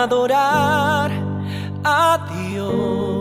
[0.00, 1.10] Vine a adorar
[1.84, 3.20] a Dios.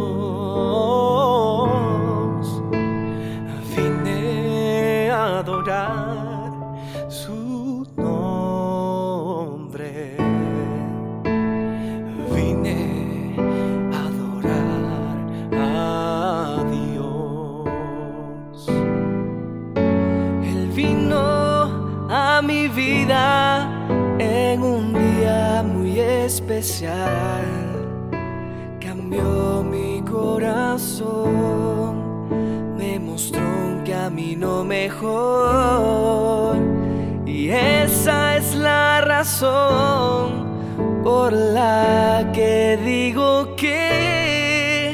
[7.09, 8.71] su nombre.
[12.33, 13.35] Vine
[13.93, 15.17] a adorar
[15.53, 18.67] a Dios.
[20.43, 23.48] Él vino a mi vida
[26.29, 27.47] especial.
[28.79, 31.29] Cambió mi corazón
[33.19, 36.57] mostró un camino mejor.
[37.25, 40.47] Y esa es la razón
[41.03, 44.93] por la que digo que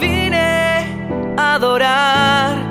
[0.00, 2.61] vine a adorar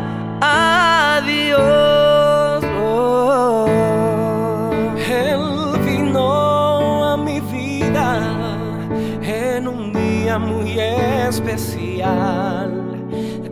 [7.95, 12.69] en un día muy especial.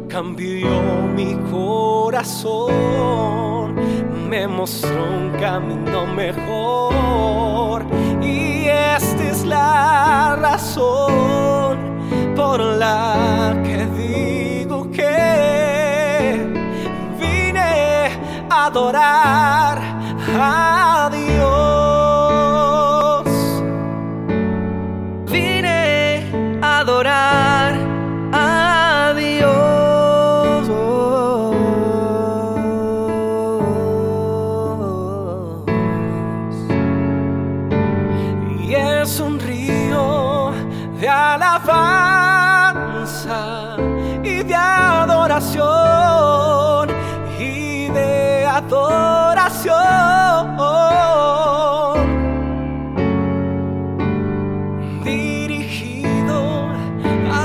[0.07, 0.69] Cambió
[1.15, 2.55] mi corazón,
[4.29, 7.85] me mostró un camino mejor.
[8.21, 11.77] Y esta es la razón
[12.35, 16.45] por la que digo que
[17.19, 18.09] vine
[18.49, 19.77] a adorar
[20.39, 20.78] a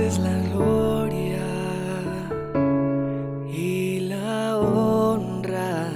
[0.00, 1.44] es la gloria
[3.52, 5.90] y la honra.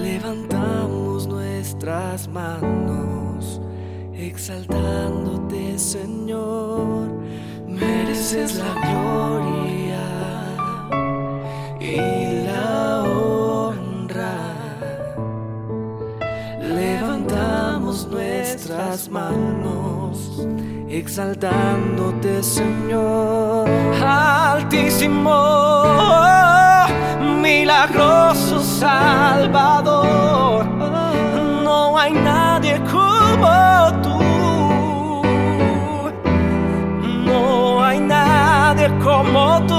[0.00, 3.15] Levantamos nuestras manos,
[4.26, 7.08] exaltándote, Señor.
[7.66, 10.06] Mereces la gloria
[11.80, 14.38] y la honra.
[16.60, 20.46] Levantamos nuestras manos
[20.88, 23.68] exaltándote, Señor.
[24.02, 25.34] Altísimo,
[27.42, 29.95] milagroso Salvador,
[39.02, 39.75] como tú,